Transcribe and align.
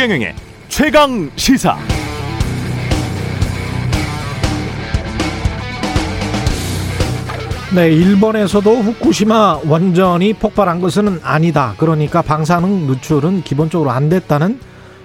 최경영의 0.00 0.34
최강 0.68 1.30
시사. 1.36 1.76
네, 7.74 7.92
일본에서도 7.92 8.76
후쿠시마 8.76 9.60
원전이 9.66 10.32
폭발한 10.32 10.80
것은 10.80 11.20
아니다. 11.22 11.74
그러니까 11.76 12.22
방사능 12.22 12.86
누출은 12.86 13.42
기본적으로 13.42 13.90
안 13.90 14.08
됐다는 14.08 14.58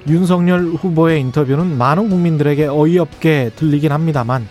윤석열 0.08 0.64
후보의 0.68 1.20
인터뷰는 1.20 1.78
많은 1.78 2.10
국민들에게 2.10 2.68
어이없게 2.68 3.52
들리긴 3.58 3.92
합니다만 3.92 4.48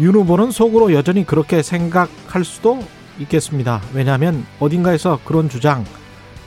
윤 0.00 0.16
후보는 0.16 0.50
속으로 0.50 0.92
여전히 0.92 1.24
그렇게 1.24 1.62
생각할 1.62 2.44
수도 2.44 2.80
있겠습니다. 3.20 3.80
왜냐하면 3.94 4.44
어딘가에서 4.60 5.18
그런 5.24 5.48
주장 5.48 5.86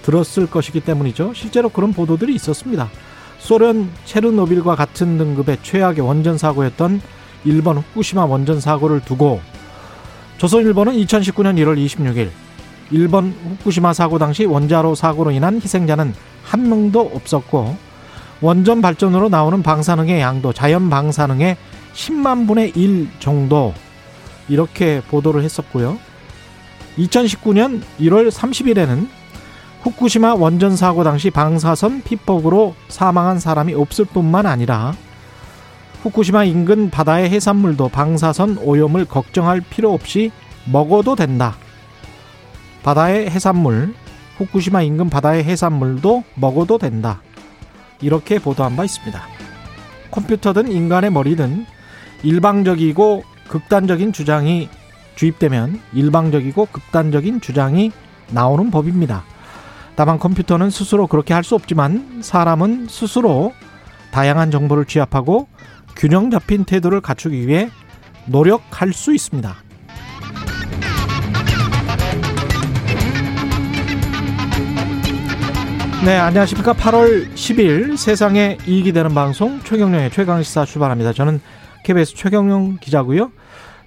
들었을 0.10 0.50
것이기 0.50 0.82
때문이죠. 0.82 1.34
실제로 1.36 1.70
그런 1.70 1.94
보도들이 1.94 2.34
있었습니다. 2.36 2.90
소련 3.38 3.90
체르노빌과 4.06 4.76
같은 4.76 5.18
등급의 5.18 5.60
최악의 5.62 6.02
원전 6.02 6.38
사고였던 6.38 7.02
일본 7.46 7.78
후쿠시마 7.78 8.26
원전 8.26 8.60
사고를 8.60 9.02
두고 9.02 9.40
조선일보는 10.38 10.94
2019년 10.94 11.58
1월 11.58 11.78
26일 11.86 12.30
일본 12.92 13.36
후쿠시마 13.44 13.94
사고 13.94 14.18
당시 14.18 14.46
원자로 14.46 14.96
사고로 14.96 15.32
인한 15.32 15.56
희생자는 15.56 16.14
한 16.44 16.70
명도 16.70 17.12
없었고 17.14 17.78
원전 18.42 18.82
발전으로 18.82 19.30
나오는 19.30 19.62
방사능의 19.62 20.22
양도 20.22 20.54
자연 20.54 20.90
방사능의 20.90 21.56
10만 21.94 22.48
분의 22.48 22.74
1 22.76 23.10
정도 23.20 23.74
이렇게 24.48 25.02
보도를 25.10 25.44
했었고요. 25.44 26.00
2019년 26.98 27.82
1월 28.00 28.32
30일에는 28.32 29.19
후쿠시마 29.82 30.36
원전 30.36 30.76
사고 30.76 31.04
당시 31.04 31.30
방사선 31.30 32.04
피폭으로 32.04 32.76
사망한 32.90 33.40
사람이 33.40 33.74
없을 33.74 34.06
뿐만 34.06 34.46
아니라 34.46 34.94
후쿠시마 36.04 36.44
인근 36.46 36.90
바다의 36.90 37.30
해산물도 37.30 37.90
방사선 37.90 38.58
오염을 38.60 39.06
걱정할 39.06 39.62
필요 39.62 39.94
없이 39.94 40.32
먹어도 40.72 41.16
된다. 41.16 41.56
바다의 42.84 43.30
해산물, 43.30 43.94
후쿠시마 44.38 44.82
인근 44.82 45.10
바다의 45.10 45.44
해산물도 45.44 46.24
먹어도 46.36 46.78
된다. 46.78 47.22
이렇게 48.02 48.40
보도한 48.40 48.78
바 48.78 48.86
있습니다. 48.86 49.22
컴퓨터든 50.12 50.72
인간의 50.72 51.12
머리든 51.12 51.66
일방적이고 52.24 53.24
극단적인 53.50 54.14
주장이 54.14 54.70
주입되면 55.16 55.82
일방적이고 55.94 56.68
극단적인 56.72 57.42
주장이 57.42 57.92
나오는 58.30 58.72
법입니다. 58.72 59.24
다만 60.00 60.18
컴퓨터는 60.18 60.70
스스로 60.70 61.08
그렇게 61.08 61.34
할 61.34 61.44
수 61.44 61.56
없지만 61.56 62.22
사람은 62.22 62.88
스스로 62.90 63.54
다양한 64.12 64.50
정보를 64.50 64.86
취합하고 64.86 65.50
균형 65.98 66.32
잡힌 66.32 66.64
태도를 66.64 67.02
갖추기 67.02 67.46
위해 67.46 67.70
노력할 68.26 68.94
수 68.94 69.14
있습니다. 69.14 69.54
네, 76.06 76.18
안녕하십니까. 76.18 76.72
8월 76.76 77.34
10일 77.34 77.98
세상에 77.98 78.58
이익이 78.66 78.94
되는 78.94 79.14
방송 79.14 79.60
최경령의 79.66 80.12
최강시사 80.12 80.64
출발합니다. 80.64 81.12
저는 81.12 81.42
KBS 81.84 82.16
최경령 82.16 82.78
기자고요. 82.80 83.34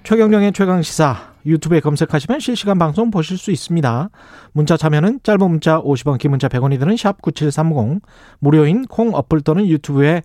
최경령의 0.03 0.53
최강시사 0.53 1.32
유튜브에 1.45 1.79
검색하시면 1.79 2.39
실시간 2.39 2.77
방송 2.77 3.11
보실 3.11 3.37
수 3.37 3.51
있습니다. 3.51 4.09
문자 4.53 4.77
참여는 4.77 5.19
짧은 5.23 5.49
문자 5.49 5.81
50원, 5.81 6.17
긴 6.17 6.31
문자 6.31 6.47
100원이 6.47 6.79
드는 6.79 6.97
샵 6.97 7.21
9730, 7.21 8.01
무료인 8.39 8.85
콩 8.85 9.13
어플 9.13 9.41
또는 9.41 9.67
유튜브에 9.67 10.23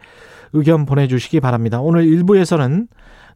의견 0.52 0.86
보내주시기 0.86 1.40
바랍니다. 1.40 1.80
오늘 1.80 2.06
1부에서는 2.06 2.88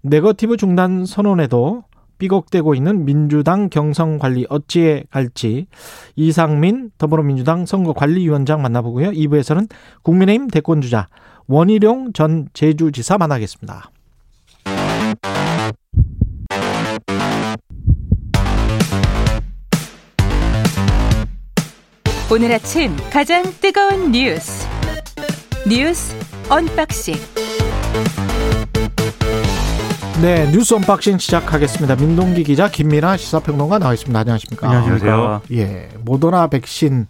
네거티브 0.03 0.57
중단 0.57 1.05
선언에도 1.07 1.85
삐걱대고 2.19 2.75
있는 2.75 3.05
민주당 3.05 3.69
경선 3.69 4.19
관리 4.19 4.47
어찌해 4.49 5.05
갈지 5.11 5.67
이상민 6.15 6.93
더불어민주당 6.97 7.67
선거관리위원장 7.67 8.63
만나보고요. 8.63 9.11
2부에서는 9.11 9.69
국민의힘 10.03 10.49
대권주자 10.49 11.09
원희룡 11.49 12.13
전 12.13 12.49
제주지사 12.53 13.19
만나겠습니다. 13.19 13.92
오늘 22.33 22.51
아침 22.51 22.97
가장 23.13 23.43
뜨거운 23.61 24.11
뉴스 24.11 24.67
뉴스 25.69 26.17
언박싱 26.49 27.15
네, 30.23 30.51
뉴스 30.51 30.73
언박싱 30.73 31.19
시작하겠습니다. 31.19 31.97
민동기 31.97 32.45
기자, 32.45 32.71
김민아 32.71 33.19
시사평론가 33.19 33.79
나와 33.81 33.93
있습니다. 33.93 34.19
안녕하십니까? 34.19 34.67
안녕하십니까? 34.67 35.43
예, 35.53 35.91
모더나 36.07 36.47
백신 36.47 37.07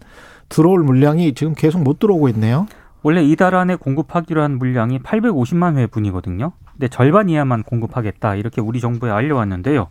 들어올 0.49 0.83
물량이 0.83 1.35
지금 1.35 1.53
계속 1.53 1.81
못 1.81 1.99
들어오고 1.99 2.27
있네요. 2.29 2.65
원래 3.01 3.23
이달 3.23 3.55
안에 3.55 3.75
공급하기로 3.75 4.41
한 4.41 4.57
물량이 4.57 4.99
850만 4.99 5.77
회분이거든요. 5.77 6.51
근데 6.73 6.89
절반 6.89 7.29
이하만 7.29 7.63
공급하겠다 7.63 8.35
이렇게 8.35 8.59
우리 8.59 8.81
정부에 8.81 9.09
알려왔는데요. 9.09 9.87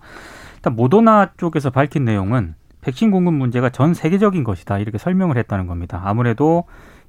일단 0.56 0.76
모더나 0.76 1.30
쪽에서 1.38 1.70
밝힌 1.70 2.04
내용은 2.04 2.54
백신 2.82 3.10
공급 3.10 3.34
문제가 3.34 3.70
전 3.70 3.94
세계적인 3.94 4.44
것이다 4.44 4.78
이렇게 4.78 4.98
설명을 4.98 5.36
했다는 5.38 5.66
겁니다. 5.66 6.02
아무래도 6.04 6.64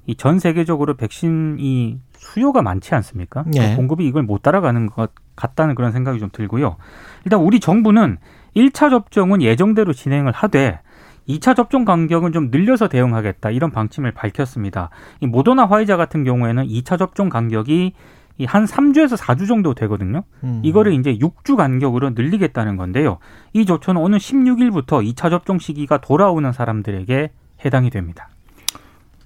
이 0.06 0.14
전 0.16 0.38
세계적으로 0.38 0.94
백신이 0.94 1.98
수요가 2.16 2.62
많지 2.62 2.94
않습니까? 2.94 3.44
예. 3.56 3.74
공급이 3.74 4.06
이걸 4.06 4.22
못 4.22 4.42
따라가는 4.42 4.86
것 4.86 5.12
같다는 5.34 5.74
그런 5.74 5.92
생각이 5.92 6.18
좀 6.20 6.28
들고요. 6.32 6.76
일단 7.24 7.40
우리 7.40 7.58
정부는 7.58 8.18
1차 8.54 8.90
접종은 8.90 9.40
예정대로 9.42 9.92
진행을 9.92 10.32
하되 10.32 10.80
2차 11.28 11.56
접종 11.56 11.86
간격은 11.86 12.32
좀 12.32 12.50
늘려서 12.50 12.88
대응하겠다 12.88 13.50
이런 13.50 13.70
방침을 13.70 14.12
밝혔습니다. 14.12 14.90
이 15.20 15.26
모더나 15.26 15.64
화이자 15.66 15.96
같은 15.96 16.22
경우에는 16.22 16.66
2차 16.66 16.98
접종 16.98 17.30
간격이 17.30 17.94
이한 18.38 18.64
3주에서 18.64 19.16
4주 19.16 19.46
정도 19.46 19.74
되거든요. 19.74 20.24
음. 20.42 20.60
이거를 20.64 20.92
이제 20.94 21.16
6주 21.18 21.56
간격으로 21.56 22.10
늘리겠다는 22.10 22.76
건데요. 22.76 23.18
이 23.52 23.64
조처는 23.64 24.00
오는 24.00 24.18
16일부터 24.18 25.04
2차 25.14 25.30
접종 25.30 25.58
시기가 25.58 25.98
돌아오는 26.00 26.50
사람들에게 26.52 27.30
해당이 27.64 27.90
됩니다. 27.90 28.28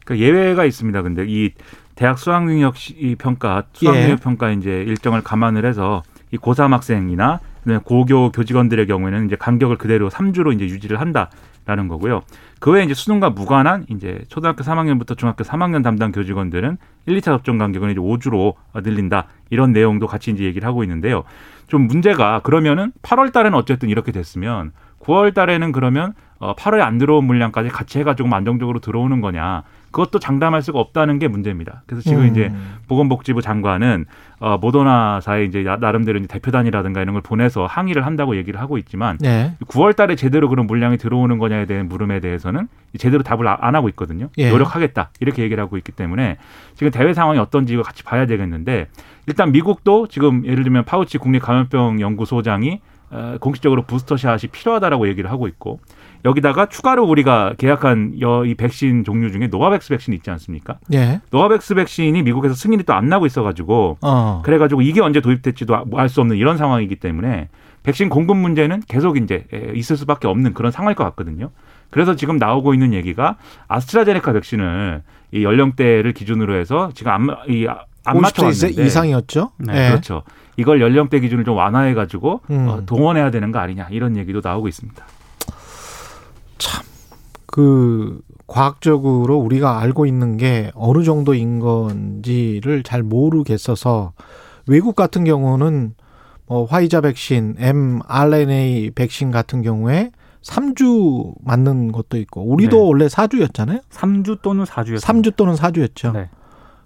그 0.04 0.18
예외가 0.18 0.64
있습니다. 0.64 1.02
근데 1.02 1.24
이 1.26 1.52
대학 1.94 2.18
수학 2.18 2.44
능력 2.44 2.76
시- 2.76 2.94
이 2.98 3.14
평가, 3.16 3.64
수학 3.72 3.96
예. 3.96 4.02
능력 4.02 4.20
평가 4.20 4.50
이제 4.50 4.82
일정을 4.86 5.22
감안을 5.22 5.64
해서 5.64 6.02
이 6.30 6.36
고3 6.36 6.70
학생이나 6.70 7.40
고교 7.84 8.32
교직원들의 8.32 8.86
경우에는 8.86 9.26
이제 9.26 9.36
간격을 9.36 9.76
그대로 9.76 10.08
3주로 10.08 10.54
이제 10.54 10.64
유지를 10.64 11.00
한다 11.00 11.30
라는 11.68 11.86
거고요. 11.86 12.22
그 12.60 12.72
외에 12.72 12.82
이제 12.82 12.94
수능과 12.94 13.28
무관한 13.28 13.84
이제 13.90 14.22
초등학교 14.28 14.64
3학년부터 14.64 15.18
중학교 15.18 15.44
3학년 15.44 15.84
담당 15.84 16.12
교직원들은 16.12 16.78
1, 17.04 17.18
2차 17.18 17.24
접종 17.24 17.58
간격은 17.58 17.90
이제 17.90 18.00
5주로 18.00 18.54
늘린다. 18.74 19.26
이런 19.50 19.72
내용도 19.72 20.06
같이 20.06 20.30
이제 20.30 20.44
얘기를 20.44 20.66
하고 20.66 20.82
있는데요. 20.82 21.24
좀 21.66 21.86
문제가 21.86 22.40
그러면은 22.40 22.92
8월 23.02 23.34
달에는 23.34 23.56
어쨌든 23.58 23.90
이렇게 23.90 24.12
됐으면 24.12 24.72
9월 25.00 25.34
달에는 25.34 25.72
그러면 25.72 26.14
어 26.38 26.54
8월에 26.54 26.80
안 26.80 26.96
들어온 26.96 27.26
물량까지 27.26 27.68
같이 27.68 27.98
해가지고 27.98 28.34
안정적으로 28.34 28.78
들어오는 28.78 29.20
거냐. 29.20 29.64
그것도 29.90 30.18
장담할 30.18 30.62
수가 30.62 30.78
없다는 30.78 31.18
게 31.18 31.28
문제입니다. 31.28 31.82
그래서 31.86 32.02
지금 32.02 32.22
음. 32.24 32.26
이제 32.28 32.52
보건복지부 32.88 33.40
장관은 33.42 34.04
어 34.40 34.58
모더나사에 34.58 35.44
이제 35.44 35.62
나- 35.62 35.76
나름대로 35.76 36.18
이제 36.18 36.28
대표단이라든가 36.28 37.00
이런 37.02 37.14
걸 37.14 37.22
보내서 37.22 37.66
항의를 37.66 38.04
한다고 38.06 38.36
얘기를 38.36 38.60
하고 38.60 38.78
있지만 38.78 39.18
네. 39.18 39.54
9월 39.66 39.96
달에 39.96 40.14
제대로 40.14 40.48
그런 40.48 40.66
물량이 40.66 40.98
들어오는 40.98 41.38
거냐에 41.38 41.66
대한 41.66 41.88
물음에 41.88 42.20
대해서는 42.20 42.68
제대로 42.98 43.22
답을 43.22 43.48
아- 43.48 43.58
안 43.60 43.74
하고 43.74 43.88
있거든요. 43.90 44.28
예. 44.38 44.50
노력하겠다. 44.50 45.10
이렇게 45.20 45.42
얘기를 45.42 45.62
하고 45.62 45.76
있기 45.78 45.92
때문에 45.92 46.36
지금 46.74 46.90
대외 46.92 47.14
상황이 47.14 47.38
어떤지 47.38 47.72
이거 47.74 47.82
같이 47.82 48.04
봐야 48.04 48.26
되겠는데 48.26 48.88
일단 49.26 49.52
미국도 49.52 50.08
지금 50.08 50.44
예를 50.46 50.62
들면 50.64 50.84
파우치 50.84 51.18
국립 51.18 51.40
감염병 51.42 52.00
연구소장이 52.00 52.80
어, 53.10 53.36
공식적으로 53.40 53.82
부스터샷이 53.82 54.50
필요하다라고 54.52 55.08
얘기를 55.08 55.30
하고 55.30 55.48
있고 55.48 55.80
여기다가 56.28 56.66
추가로 56.66 57.04
우리가 57.04 57.54
계약한 57.58 58.20
여, 58.20 58.44
이 58.44 58.54
백신 58.54 59.04
종류 59.04 59.30
중에 59.32 59.46
노바백스 59.48 59.88
백신 59.90 60.12
있지 60.14 60.30
않습니까? 60.30 60.78
예. 60.92 61.20
노바백스 61.30 61.74
백신이 61.74 62.22
미국에서 62.22 62.54
승인이 62.54 62.82
또 62.84 62.92
안 62.92 63.08
나고 63.08 63.26
있어가지고 63.26 63.98
어. 64.02 64.42
그래가지고 64.44 64.82
이게 64.82 65.00
언제 65.00 65.20
도입될지도 65.20 65.84
알 65.94 66.08
수 66.08 66.20
없는 66.20 66.36
이런 66.36 66.56
상황이기 66.56 66.96
때문에 66.96 67.48
백신 67.84 68.08
공급 68.08 68.36
문제는 68.36 68.82
계속 68.88 69.16
이제 69.16 69.44
에, 69.52 69.72
있을 69.74 69.96
수밖에 69.96 70.26
없는 70.28 70.52
그런 70.54 70.72
상황일 70.72 70.96
것 70.96 71.04
같거든요. 71.04 71.50
그래서 71.90 72.16
지금 72.16 72.36
나오고 72.36 72.74
있는 72.74 72.92
얘기가 72.92 73.36
아스트라제네카 73.68 74.32
백신을 74.32 75.02
이 75.32 75.44
연령대를 75.44 76.12
기준으로 76.12 76.54
해서 76.56 76.90
지금 76.94 77.12
안, 77.12 77.28
이, 77.48 77.66
아- 77.68 77.84
안 78.04 78.16
50세 78.16 78.20
맞춰왔는데 78.20 78.82
이상이었죠? 78.84 79.50
네, 79.58 79.84
예. 79.86 79.88
그렇죠. 79.90 80.22
이걸 80.56 80.80
연령대 80.80 81.20
기준을 81.20 81.44
좀 81.44 81.56
완화해가지고 81.56 82.40
음. 82.50 82.68
어, 82.68 82.82
동원해야 82.84 83.30
되는 83.30 83.52
거 83.52 83.58
아니냐 83.60 83.86
이런 83.90 84.16
얘기도 84.16 84.40
나오고 84.42 84.66
있습니다. 84.68 85.04
그 87.46 88.20
과학적으로 88.46 89.36
우리가 89.38 89.78
알고 89.78 90.06
있는 90.06 90.36
게 90.36 90.70
어느 90.74 91.02
정도인 91.04 91.60
건지를 91.60 92.82
잘 92.82 93.02
모르겠어서 93.02 94.12
외국 94.66 94.96
같은 94.96 95.24
경우는 95.24 95.94
뭐 96.46 96.64
화이자 96.64 97.02
백신, 97.02 97.56
mRNA 97.58 98.92
백신 98.94 99.30
같은 99.30 99.62
경우에 99.62 100.10
3주 100.42 101.34
맞는 101.42 101.92
것도 101.92 102.16
있고 102.18 102.42
우리도 102.42 102.76
네. 102.76 102.82
원래 102.82 103.06
4주였잖아요. 103.06 103.82
3주 103.90 104.40
또는 104.40 104.64
4주였습니다. 104.64 105.00
3주 105.02 105.36
또는 105.36 105.54
4주였죠. 105.54 106.12
네. 106.14 106.30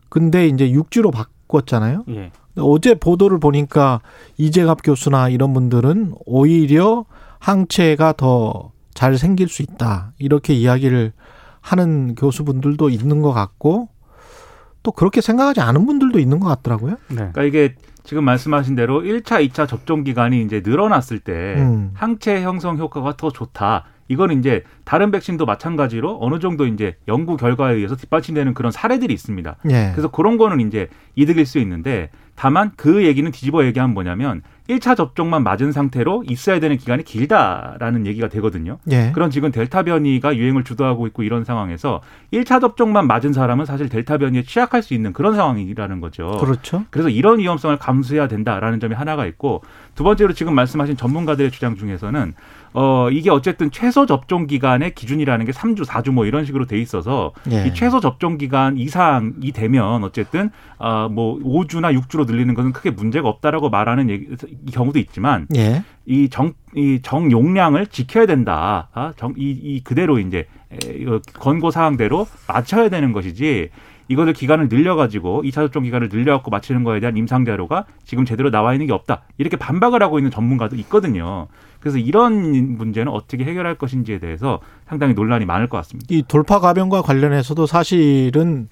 근데 0.09 0.49
이제 0.49 0.69
6주로 0.71 1.13
바꿨잖아요. 1.13 2.05
예. 2.11 2.33
어제 2.57 2.95
보도를 2.95 3.39
보니까 3.39 4.01
이재갑 4.37 4.81
교수나 4.83 5.29
이런 5.29 5.55
분들은 5.55 6.15
오히려 6.27 7.05
항체가 7.39 8.15
더 8.15 8.72
잘 9.03 9.19
생길 9.19 9.49
수 9.49 9.63
있다. 9.63 10.13
이렇게 10.21 10.55
이야기를 10.55 11.13
하는 11.61 12.15
교수분들도 12.15 12.89
있는 12.89 13.21
것 13.21 13.33
같고 13.33 13.89
또 14.85 14.93
그렇게 14.93 15.21
생각하지 15.21 15.61
않은 15.61 15.87
분들도 15.87 16.21
있는 16.21 16.39
것 16.39 16.47
같더라고요. 16.47 16.93
네. 17.09 17.17
그러니까 17.17 17.43
이게 17.43 17.75
지금 18.05 18.23
말씀하신 18.25 18.77
대로 18.77 19.03
1차, 19.03 19.45
2차 19.49 19.67
접종 19.67 20.05
기간이 20.05 20.41
이제 20.43 20.63
늘어났을 20.65 21.19
때 21.19 21.57
음. 21.59 21.91
항체 21.95 22.43
형성 22.43 22.79
효과가 22.79 23.17
더 23.17 23.33
좋다. 23.33 23.87
이거는 24.07 24.39
이제 24.39 24.63
다른 24.85 25.11
백신도 25.11 25.47
마찬가지로 25.47 26.19
어느 26.21 26.39
정도 26.39 26.65
이제 26.65 26.95
연구 27.09 27.37
결과에 27.37 27.75
의해서 27.75 27.97
뒷받침되는 27.97 28.55
그런 28.55 28.71
사례들이 28.71 29.13
있습니다. 29.13 29.57
예. 29.71 29.91
그래서 29.93 30.13
그런 30.13 30.37
거는 30.37 30.61
이제 30.61 30.89
이득일 31.17 31.45
수 31.47 31.59
있는데 31.59 32.11
다만 32.43 32.73
그 32.75 33.05
얘기는 33.05 33.31
뒤집어 33.31 33.65
얘기하면 33.65 33.95
뭐냐면 33.95 34.43
1차 34.69 34.97
접종만 34.97 35.45
맞은 35.45 35.71
상태로 35.71 36.25
있어야 36.29 36.59
되는 36.59 36.77
기간이 36.77 37.05
길다라는 37.05 38.07
얘기가 38.07 38.29
되거든요. 38.29 38.79
예. 38.91 39.13
그런 39.13 39.31
지금 39.31 39.53
델타 39.53 39.83
변이가 39.85 40.37
유행을 40.37 40.65
주도하고 40.65 41.07
있고 41.09 41.23
이런 41.23 41.45
상황에서 41.45 42.01
1차 42.33 42.61
접종만 42.61 43.07
맞은 43.07 43.33
사람은 43.33 43.65
사실 43.65 43.89
델타 43.89 44.19
변이에 44.19 44.43
취약할 44.43 44.83
수 44.83 44.95
있는 44.95 45.13
그런 45.13 45.35
상황이라는 45.35 46.01
거죠. 46.01 46.37
그렇죠. 46.41 46.85
그래서 46.91 47.09
이런 47.09 47.39
위험성을 47.39 47.77
감수해야 47.79 48.29
된다라는 48.29 48.81
점이 48.81 48.95
하나가 48.95 49.27
있고 49.27 49.63
두 49.95 50.05
번째로 50.05 50.33
지금 50.33 50.55
말씀하신 50.55 50.97
전문가들의 50.97 51.51
주장 51.51 51.77
중에서는 51.77 52.35
어 52.75 53.11
이게 53.11 53.31
어쨌든 53.31 53.71
최소 53.71 54.07
접종 54.07 54.47
기간의 54.47 54.95
기준이라는 54.95 55.45
게 55.45 55.53
3주, 55.53 55.85
4주 55.85 56.11
뭐 56.11 56.25
이런 56.25 56.47
식으로 56.47 56.67
돼 56.67 56.79
있어서 56.79 57.33
예. 57.51 57.67
이 57.67 57.75
최소 57.75 58.01
접종 58.01 58.39
기간 58.39 58.79
이상이 58.79 59.53
되면 59.53 60.03
어쨌든 60.05 60.51
아뭐 60.79 61.41
5주나 61.41 61.95
6주로 62.01 62.27
늘리는 62.33 62.55
것은 62.55 62.73
크게 62.73 62.91
문제가 62.91 63.29
없다라고 63.29 63.71
말하는 63.71 64.11
얘기, 64.11 64.27
이 64.67 64.71
경우도 64.71 64.99
있지만 64.99 65.47
예. 65.55 65.85
이정 66.07 66.55
이 66.75 67.01
정용량을 67.03 67.87
지켜야 67.87 68.27
된다. 68.27 68.89
아, 68.93 69.13
정, 69.17 69.35
이, 69.37 69.51
이 69.51 69.85
그대로 69.85 70.19
이제 70.19 70.47
권고 71.35 71.71
사항대로 71.71 72.27
맞춰야 72.49 72.89
되는 72.89 73.13
것이지 73.13 73.69
이거를 74.09 74.33
기간을 74.33 74.69
늘려가지고 74.69 75.43
이차 75.45 75.63
접종 75.63 75.85
기간을 75.85 76.09
늘려갖고 76.11 76.51
맞추는 76.51 76.85
거에 76.85 77.01
대한 77.01 77.17
임상 77.17 77.45
자료가 77.45 77.87
지금 78.05 78.25
제대로 78.25 78.51
나와 78.51 78.75
있는 78.75 78.87
게 78.87 78.93
없다. 78.93 79.23
이렇게 79.39 79.57
반박을 79.57 80.03
하고 80.03 80.19
있는 80.19 80.31
전문가도 80.31 80.77
있거든요. 80.77 81.47
그래서 81.81 81.99
이런 81.99 82.77
문제는 82.77 83.11
어떻게 83.11 83.45
해결할 83.45 83.77
것인지에 83.77 84.19
대해서 84.19 84.61
상당히 84.87 85.15
논란이 85.15 85.47
많을 85.47 85.69
것 85.69 85.79
같습니다. 85.79 86.07
이 86.11 86.23
돌파 86.27 86.61
감염과 86.61 87.03
관련해서도 87.03 87.67
사실은 87.67 88.69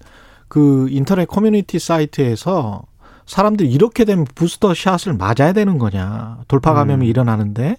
그 0.48 0.88
인터넷 0.90 1.26
커뮤니티 1.26 1.78
사이트에서 1.78 2.82
사람들이 3.30 3.70
이렇게 3.70 4.04
되면 4.04 4.26
부스터 4.34 4.74
샷을 4.74 5.14
맞아야 5.14 5.52
되는 5.52 5.78
거냐. 5.78 6.38
돌파 6.48 6.74
감염이 6.74 7.06
음. 7.06 7.08
일어나는데. 7.08 7.76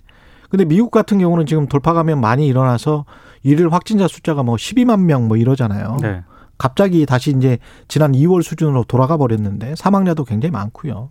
근데 0.49 0.63
미국 0.63 0.91
같은 0.91 1.19
경우는 1.19 1.45
지금 1.45 1.67
돌파 1.67 1.91
감염 1.91 2.21
많이 2.21 2.47
일어나서 2.47 3.03
일일 3.43 3.69
확진자 3.69 4.07
숫자가 4.07 4.43
뭐 4.43 4.55
12만 4.55 5.01
명 5.01 5.27
뭐 5.27 5.35
이러잖아요. 5.35 5.97
네. 6.01 6.23
갑자기 6.57 7.05
다시 7.05 7.31
이제 7.31 7.57
지난 7.89 8.13
2월 8.13 8.43
수준으로 8.43 8.85
돌아가 8.85 9.17
버렸는데 9.17 9.75
사망자도 9.75 10.23
굉장히 10.23 10.51
많고요. 10.51 11.09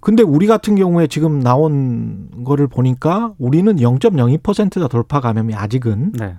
근데 0.00 0.22
우리 0.24 0.46
같은 0.48 0.74
경우에 0.74 1.06
지금 1.06 1.38
나온 1.40 2.28
거를 2.44 2.66
보니까 2.66 3.34
우리는 3.38 3.76
0.02%가 3.76 4.88
돌파 4.88 5.20
감염이 5.20 5.54
아직은 5.54 6.12
네. 6.18 6.36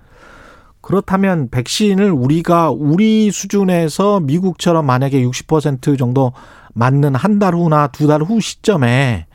그렇다면 0.81 1.49
백신을 1.49 2.11
우리가 2.11 2.71
우리 2.71 3.31
수준에서 3.31 4.19
미국처럼 4.21 4.85
만약에 4.85 5.21
60% 5.23 5.97
정도 5.97 6.31
맞는 6.73 7.15
한 7.15 7.39
달 7.39 7.53
후나 7.55 7.87
두 7.87 8.07
달 8.07 8.21
후 8.23 8.39
시점에 8.39 9.25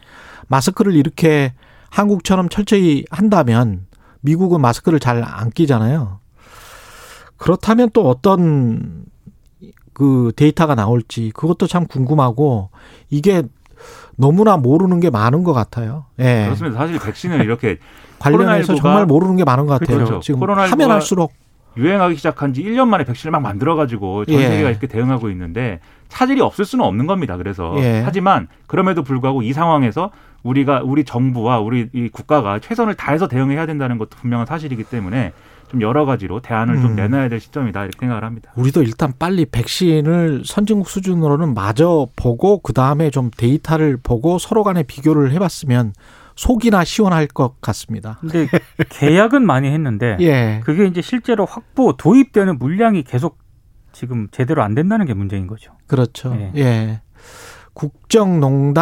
마스크를 0.48 0.94
이렇게 0.94 1.52
한국처럼 1.90 2.48
철저히 2.48 3.04
한다면 3.10 3.86
미국은 4.20 4.60
마스크를 4.60 5.00
잘 5.00 5.22
안 5.22 5.50
끼잖아요. 5.50 6.18
그렇다면 7.36 7.90
또 7.92 8.08
어떤 8.08 9.04
그 9.92 10.32
데이터가 10.36 10.74
나올지 10.74 11.30
그것도 11.34 11.66
참 11.66 11.86
궁금하고 11.86 12.70
이게 13.10 13.42
너무나 14.16 14.56
모르는 14.56 15.00
게 15.00 15.10
많은 15.10 15.44
것 15.44 15.52
같아요. 15.52 16.06
예. 16.18 16.44
그렇습니다. 16.44 16.78
사실 16.78 16.98
백신을 16.98 17.44
이렇게 17.44 17.78
관련해서 18.18 18.74
코로나19가 18.74 18.80
정말 18.80 19.06
모르는 19.06 19.36
게 19.36 19.44
많은 19.44 19.66
것 19.66 19.78
같아요. 19.78 19.98
그렇죠. 19.98 20.20
지금 20.20 20.40
코로나19가 20.40 20.70
하면 20.70 20.90
할수록 20.90 21.32
유행하기 21.76 22.16
시작한 22.16 22.52
지 22.52 22.62
1년 22.62 22.86
만에 22.86 23.04
백신을 23.04 23.32
막 23.32 23.40
만들어 23.40 23.74
가지고 23.74 24.24
전 24.24 24.36
예. 24.36 24.48
세계가 24.48 24.70
이렇게 24.70 24.86
대응하고 24.86 25.30
있는데 25.30 25.80
차질이 26.08 26.40
없을 26.40 26.64
수는 26.64 26.84
없는 26.84 27.06
겁니다. 27.06 27.36
그래서 27.36 27.74
예. 27.78 28.02
하지만 28.04 28.48
그럼에도 28.66 29.02
불구하고 29.02 29.42
이 29.42 29.52
상황에서 29.52 30.10
우리가 30.44 30.82
우리 30.84 31.04
정부와 31.04 31.58
우리 31.58 31.88
이 31.92 32.08
국가가 32.08 32.58
최선을 32.60 32.94
다해서 32.94 33.28
대응해야 33.28 33.66
된다는 33.66 33.98
것도 33.98 34.10
분명한 34.20 34.46
사실이기 34.46 34.84
때문에 34.84 35.32
좀 35.74 35.82
여러 35.82 36.06
가지로 36.06 36.40
대안을 36.40 36.76
음. 36.76 36.82
좀 36.82 36.94
내놔야 36.94 37.28
될 37.28 37.40
시점이다 37.40 37.82
이렇게 37.82 37.98
생각을 37.98 38.22
합니다. 38.22 38.52
우리도 38.54 38.82
일단 38.84 39.12
빨리 39.18 39.44
백신을 39.44 40.42
선진국 40.44 40.88
수준으로는 40.88 41.52
마저 41.52 42.06
보고 42.14 42.60
그 42.60 42.72
다음에 42.72 43.10
좀 43.10 43.30
데이터를 43.36 43.96
보고 44.00 44.38
서로 44.38 44.62
간에 44.62 44.84
비교를 44.84 45.32
해봤으면 45.32 45.92
속이나 46.36 46.84
시원할 46.84 47.26
것 47.26 47.60
같습니다. 47.60 48.18
근데 48.20 48.46
계약은 48.88 49.44
많이 49.44 49.68
했는데 49.68 50.16
예. 50.22 50.60
그게 50.64 50.86
이제 50.86 51.02
실제로 51.02 51.44
확보 51.44 51.96
도입되는 51.96 52.58
물량이 52.58 53.02
계속 53.02 53.38
지금 53.92 54.28
제대로 54.30 54.62
안 54.62 54.74
된다는 54.74 55.06
게 55.06 55.14
문제인 55.14 55.48
거죠. 55.48 55.72
그렇죠. 55.88 56.36
예. 56.36 56.52
예. 56.56 57.00
국정농단과 57.74 58.76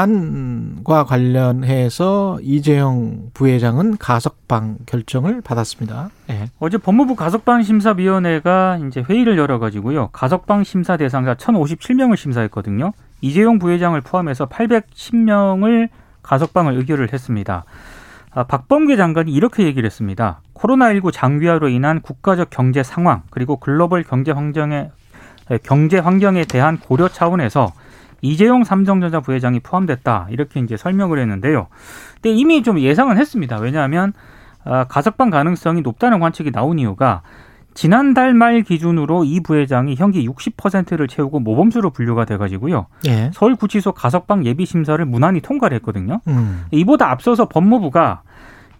관련해서 1.05 2.39
이재용 2.43 3.31
부회장은 3.35 3.97
가석방 3.97 4.79
결정을 4.87 5.41
받았습니다. 5.41 6.11
예. 6.31 6.51
어제 6.59 6.79
법무부 6.79 7.17
가석방 7.17 7.63
심사위원회가 7.63 8.79
이제 8.87 9.03
회의를 9.09 9.39
열어가지고요. 9.39 10.11
가석방 10.13 10.65
심사 10.65 10.97
대상자 10.97 11.35
1,057명을 11.35 12.17
심사했거든요. 12.17 12.93
이재용 13.23 13.59
부회장을 13.59 13.99
포함해서 14.03 14.47
810명을 14.49 15.89
가석방을 16.23 16.77
의결을 16.77 17.13
했습니다. 17.13 17.65
아, 18.35 18.45
박범계 18.45 18.97
장관이 18.97 19.33
이렇게 19.33 19.65
얘기를 19.65 19.87
했습니다. 19.87 20.41
코로나19 20.55 21.13
장기화로 21.13 21.69
인한 21.69 22.01
국가적 22.01 22.49
경제 22.51 22.83
상황 22.83 23.23
그리고 23.31 23.57
글로벌 23.57 24.03
경제 24.05 24.33
환경에 24.33 24.91
에, 25.51 25.59
경제 25.63 25.99
환경에 25.99 26.45
대한 26.45 26.79
고려 26.79 27.09
차원에서 27.09 27.73
이재용 28.23 28.65
삼성전자 28.65 29.21
부회장이 29.21 29.61
포함됐다 29.61 30.29
이렇게 30.31 30.61
이제 30.61 30.77
설명을 30.77 31.19
했는데요. 31.19 31.67
근데 32.15 32.31
이미 32.31 32.63
좀 32.63 32.79
예상은 32.81 33.19
했습니다. 33.19 33.59
왜냐하면 33.59 34.13
아, 34.65 34.85
가석방 34.85 35.31
가능성이 35.31 35.83
높다는 35.83 36.21
관측이 36.21 36.53
나온 36.53 36.79
이유가 36.79 37.23
지난달 37.75 38.35
말 38.35 38.63
기준으로 38.63 39.25
이 39.25 39.41
부회장이 39.41 39.97
형기 39.97 40.29
60%를 40.29 41.09
채우고 41.09 41.41
모범수로 41.41 41.91
분류가 41.91 42.25
돼가지고요. 42.27 42.87
예. 43.07 43.31
서울구치소 43.33 43.93
가석방 43.93 44.45
예비 44.45 44.67
심사를 44.67 45.03
무난히 45.05 45.41
통과를 45.41 45.75
했거든요. 45.77 46.21
음. 46.29 46.67
이보다 46.71 47.11
앞서서 47.11 47.49
법무부가 47.49 48.23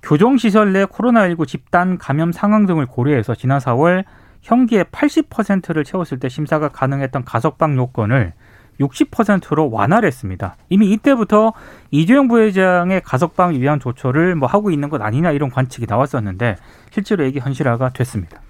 교정시설 0.03 0.73
내 0.73 0.85
코로나19 0.85 1.47
집단 1.47 1.97
감염 1.97 2.33
상황 2.33 2.67
등을 2.67 2.87
고려해서 2.87 3.35
지난 3.35 3.59
4월 3.59 4.05
형기의 4.43 4.85
80%를 4.85 5.85
채웠을 5.85 6.19
때 6.19 6.29
심사가 6.29 6.69
가능했던 6.69 7.25
가석방 7.25 7.77
요건을 7.77 8.35
60%로 8.81 9.71
완화를 9.71 10.07
했습니다. 10.07 10.57
이미 10.69 10.91
이때부터 10.93 11.53
이재용 11.91 12.29
부회장의 12.29 13.03
가석방 13.05 13.55
위한 13.55 13.79
조처를 13.81 14.35
뭐 14.35 14.49
하고 14.49 14.71
있는 14.71 14.89
것 14.89 15.01
아니냐 15.01 15.33
이런 15.33 15.51
관측이 15.51 15.87
나왔었는데 15.89 16.57
실제로 16.91 17.25
이게 17.25 17.41
현실화가 17.41 17.91
됐습니다. 17.91 18.41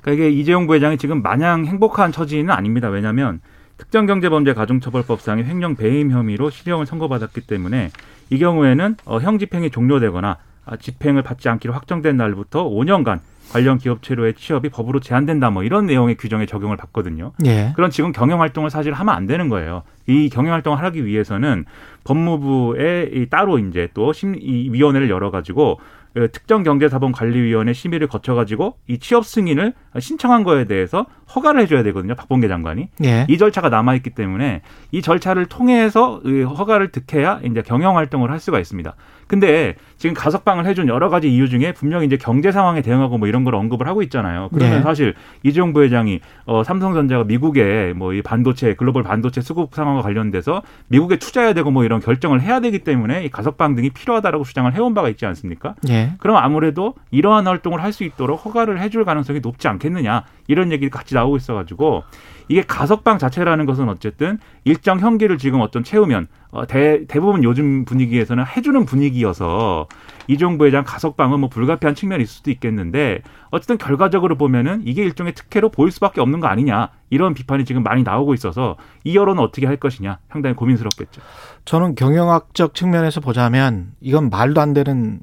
그러니까 0.00 0.24
이게 0.24 0.30
이재용 0.30 0.66
부회장이 0.66 0.98
지금 0.98 1.22
마냥 1.22 1.64
행복한 1.64 2.12
처지는 2.12 2.50
아닙니다. 2.50 2.88
왜냐하면 2.88 3.40
특정경제범죄가중처벌법상의 3.78 5.44
횡령 5.44 5.76
배임 5.76 6.10
혐의로 6.10 6.50
실형을 6.50 6.86
선고받았기 6.86 7.42
때문에 7.42 7.90
이 8.30 8.38
경우에는 8.38 8.96
어, 9.04 9.18
형 9.20 9.38
집행이 9.38 9.70
종료되거나 9.70 10.36
아, 10.64 10.76
집행을 10.76 11.22
받지 11.22 11.48
않기로 11.48 11.72
확정된 11.72 12.16
날부터 12.16 12.68
5년간 12.68 13.20
관련 13.50 13.78
기업체로의 13.78 14.34
취업이 14.34 14.68
법으로 14.68 15.00
제한된다 15.00 15.50
뭐 15.50 15.62
이런 15.62 15.86
내용의 15.86 16.16
규정에 16.16 16.46
적용을 16.46 16.76
받거든요. 16.76 17.32
예. 17.46 17.72
그런 17.74 17.90
지금 17.90 18.12
경영 18.12 18.40
활동을 18.40 18.70
사실 18.70 18.92
하면 18.92 19.14
안 19.14 19.26
되는 19.26 19.48
거예요. 19.48 19.82
이 20.06 20.28
경영 20.28 20.54
활동을 20.54 20.82
하기 20.82 21.04
위해서는 21.04 21.64
법무부에 22.04 23.10
이 23.12 23.26
따로 23.28 23.58
이제 23.58 23.88
또 23.94 24.12
심, 24.12 24.34
이 24.36 24.70
위원회를 24.72 25.10
열어 25.10 25.30
가지고 25.30 25.78
그 26.14 26.32
특정 26.32 26.64
경제자본관리위원회 26.64 27.72
심의를 27.72 28.08
거쳐가지고 28.08 28.76
이 28.88 28.98
취업 28.98 29.24
승인을 29.24 29.74
신청한 30.00 30.42
거에 30.42 30.64
대해서 30.64 31.06
허가를 31.34 31.60
해줘야 31.60 31.82
되거든요. 31.84 32.14
박봉계 32.16 32.48
장관이 32.48 32.88
예. 33.04 33.26
이 33.28 33.38
절차가 33.38 33.68
남아 33.68 33.94
있기 33.96 34.10
때문에 34.10 34.62
이 34.90 35.02
절차를 35.02 35.46
통해서 35.46 36.20
이 36.24 36.42
허가를 36.42 36.88
득해야 36.90 37.40
이제 37.44 37.62
경영 37.62 37.96
활동을 37.96 38.30
할 38.32 38.40
수가 38.40 38.58
있습니다. 38.58 38.94
근데 39.28 39.76
지금 39.98 40.14
가석방을 40.14 40.64
해준 40.64 40.88
여러 40.88 41.08
가지 41.10 41.28
이유 41.32 41.48
중에 41.48 41.72
분명히 41.72 42.06
이제 42.06 42.16
경제 42.16 42.50
상황에 42.52 42.80
대응하고 42.82 43.18
뭐 43.18 43.28
이런 43.28 43.44
걸 43.44 43.54
언급을 43.54 43.86
하고 43.86 44.00
있잖아요. 44.02 44.48
그러면 44.52 44.76
네. 44.78 44.82
사실 44.82 45.14
이재용 45.42 45.72
부회장이 45.72 46.20
어 46.46 46.62
삼성전자가 46.64 47.24
미국의 47.24 47.94
뭐 47.94 48.08
이 48.14 48.22
반도체 48.22 48.74
글로벌 48.74 49.02
반도체 49.02 49.40
수급 49.42 49.74
상황과 49.74 50.00
관련돼서 50.02 50.62
미국에 50.86 51.16
투자해야 51.18 51.52
되고 51.52 51.70
뭐 51.70 51.84
이런 51.84 52.00
결정을 52.00 52.40
해야 52.40 52.60
되기 52.60 52.78
때문에 52.78 53.24
이 53.24 53.28
가석방 53.28 53.74
등이 53.74 53.90
필요하다라고 53.90 54.44
주장을 54.44 54.72
해온 54.74 54.94
바가 54.94 55.08
있지 55.10 55.26
않습니까? 55.26 55.74
예. 55.90 56.12
그럼 56.18 56.36
아무래도 56.38 56.94
이러한 57.10 57.46
활동을 57.46 57.82
할 57.82 57.92
수 57.92 58.04
있도록 58.04 58.44
허가를 58.44 58.80
해줄 58.80 59.04
가능성이 59.04 59.40
높지 59.40 59.66
않겠느냐 59.66 60.24
이런 60.46 60.70
얘기가 60.72 60.98
같이 60.98 61.14
나오고 61.14 61.36
있어가지고 61.38 62.04
이게 62.48 62.62
가석방 62.62 63.18
자체라는 63.18 63.66
것은 63.66 63.88
어쨌든 63.88 64.38
일정 64.64 65.00
형기를 65.00 65.38
지금 65.38 65.60
어떤 65.60 65.84
채우면 65.84 66.28
어, 66.50 66.66
대, 66.66 67.06
대부분 67.06 67.44
요즘 67.44 67.84
분위기에서는 67.84 68.44
해주는 68.46 68.84
분위기여서 68.86 69.86
이종 70.28 70.58
부 70.58 70.66
회장 70.66 70.84
가석방은 70.84 71.40
뭐 71.40 71.48
불가피한 71.48 71.94
측면이 71.94 72.22
있을 72.22 72.32
수도 72.32 72.50
있겠는데 72.50 73.22
어쨌든 73.50 73.76
결과적으로 73.76 74.36
보면은 74.36 74.82
이게 74.84 75.02
일종의 75.04 75.34
특혜로 75.34 75.68
보일 75.68 75.90
수밖에 75.90 76.20
없는 76.20 76.40
거 76.40 76.46
아니냐 76.46 76.90
이런 77.10 77.34
비판이 77.34 77.64
지금 77.64 77.82
많이 77.82 78.02
나오고 78.02 78.34
있어서 78.34 78.76
이 79.04 79.14
여론은 79.14 79.42
어떻게 79.42 79.66
할 79.66 79.76
것이냐 79.76 80.18
상당히 80.30 80.54
고민스럽겠죠. 80.56 81.20
저는 81.64 81.94
경영학적 81.94 82.74
측면에서 82.74 83.20
보자면 83.20 83.92
이건 84.00 84.30
말도 84.30 84.60
안 84.60 84.72
되는 84.72 85.20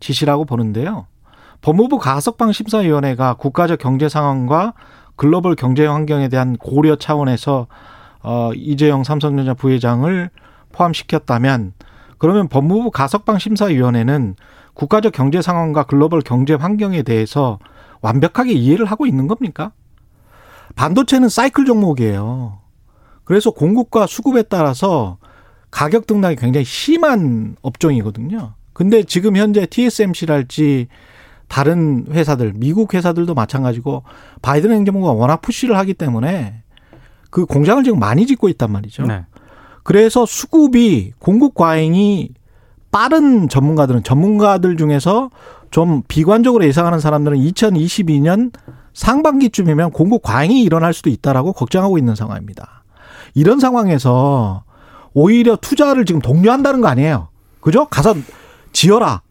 짓이라고 0.00 0.44
보는데요. 0.44 1.06
법무부 1.60 1.98
가석방 1.98 2.52
심사위원회가 2.52 3.34
국가적 3.34 3.78
경제 3.78 4.08
상황과 4.08 4.74
글로벌 5.18 5.56
경제 5.56 5.84
환경에 5.84 6.28
대한 6.28 6.56
고려 6.56 6.96
차원에서 6.96 7.66
어 8.22 8.50
이재용 8.54 9.04
삼성전자 9.04 9.52
부회장을 9.52 10.30
포함시켰다면 10.72 11.74
그러면 12.18 12.48
법무부 12.48 12.92
가석방 12.92 13.38
심사위원회는 13.38 14.36
국가적 14.74 15.12
경제 15.12 15.42
상황과 15.42 15.82
글로벌 15.84 16.20
경제 16.20 16.54
환경에 16.54 17.02
대해서 17.02 17.58
완벽하게 18.00 18.52
이해를 18.52 18.86
하고 18.86 19.06
있는 19.06 19.26
겁니까? 19.26 19.72
반도체는 20.76 21.28
사이클 21.28 21.64
종목이에요. 21.64 22.60
그래서 23.24 23.50
공급과 23.50 24.06
수급에 24.06 24.42
따라서 24.42 25.18
가격 25.72 26.06
등락이 26.06 26.36
굉장히 26.36 26.64
심한 26.64 27.56
업종이거든요. 27.60 28.54
근데 28.72 29.02
지금 29.02 29.36
현재 29.36 29.66
TSMC랄지 29.66 30.86
다른 31.48 32.06
회사들, 32.10 32.52
미국 32.56 32.94
회사들도 32.94 33.34
마찬가지고 33.34 34.02
바이든 34.42 34.70
행정부가 34.70 35.12
워낙 35.12 35.40
푸시를 35.40 35.76
하기 35.78 35.94
때문에 35.94 36.62
그 37.30 37.46
공장을 37.46 37.82
지금 37.84 37.98
많이 37.98 38.26
짓고 38.26 38.48
있단 38.50 38.70
말이죠. 38.70 39.04
네. 39.04 39.24
그래서 39.82 40.26
수급이 40.26 41.12
공급 41.18 41.54
과잉이 41.54 42.30
빠른 42.90 43.48
전문가들은 43.48 44.02
전문가들 44.02 44.76
중에서 44.76 45.30
좀 45.70 46.02
비관적으로 46.08 46.64
예상하는 46.64 47.00
사람들은 47.00 47.38
2022년 47.38 48.52
상반기쯤이면 48.94 49.92
공급 49.92 50.22
과잉이 50.22 50.62
일어날 50.62 50.92
수도 50.92 51.10
있다라고 51.10 51.52
걱정하고 51.52 51.98
있는 51.98 52.14
상황입니다. 52.14 52.84
이런 53.34 53.60
상황에서 53.60 54.64
오히려 55.14 55.56
투자를 55.56 56.04
지금 56.04 56.20
독려한다는 56.20 56.80
거 56.80 56.88
아니에요. 56.88 57.28
그죠? 57.60 57.86
가서 57.86 58.14
지어라. 58.72 59.22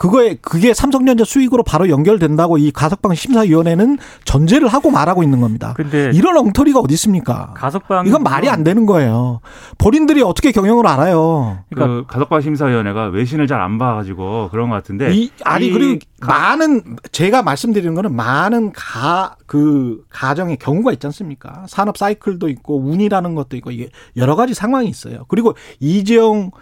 그거에 0.00 0.34
그게 0.40 0.72
삼성전자 0.72 1.24
수익으로 1.24 1.62
바로 1.62 1.90
연결된다고 1.90 2.56
이 2.56 2.70
가석방 2.70 3.14
심사위원회는 3.14 3.98
전제를 4.24 4.66
하고 4.66 4.90
말하고 4.90 5.22
있는 5.22 5.42
겁니다. 5.42 5.74
근데 5.76 6.10
이런 6.14 6.38
엉터리가 6.38 6.80
어디 6.80 6.94
있습니까? 6.94 7.52
가석방 7.54 8.06
이건 8.06 8.22
말이 8.22 8.48
안 8.48 8.64
되는 8.64 8.86
거예요. 8.86 9.40
본인들이 9.76 10.22
어떻게 10.22 10.52
경영을 10.52 10.86
알아요? 10.86 11.58
그 11.74 12.04
가석방 12.08 12.40
심사위원회가 12.40 13.08
외신을 13.08 13.46
잘 13.46 13.60
안 13.60 13.76
봐가지고 13.76 14.48
그런 14.50 14.70
것 14.70 14.76
같은데 14.76 15.12
이 15.14 15.30
아니 15.44 15.66
이 15.66 15.70
그리고 15.70 15.98
가- 16.18 16.28
많은 16.32 16.96
제가 17.12 17.42
말씀드리는 17.42 17.94
거는 17.94 18.16
많은 18.16 18.72
가 18.72 19.36
그 19.46 20.02
가정의 20.08 20.56
경우가 20.56 20.92
있지 20.92 21.06
않습니까? 21.08 21.64
산업 21.68 21.98
사이클도 21.98 22.48
있고 22.48 22.80
운이라는 22.80 23.34
것도 23.34 23.56
있고 23.58 23.70
이게 23.70 23.90
여러 24.16 24.34
가지 24.34 24.54
상황이 24.54 24.88
있어요. 24.88 25.24
그리고 25.28 25.54
이재용 25.78 26.52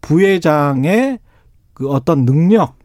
부회장의 0.00 1.18
그 1.72 1.88
어떤 1.88 2.24
능력 2.24 2.76